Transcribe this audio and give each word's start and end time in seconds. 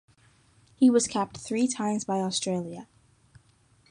He 0.73 0.89
was 0.89 1.05
capped 1.07 1.37
three 1.37 1.67
times 1.67 2.05
by 2.05 2.21
Australia. 2.21 2.87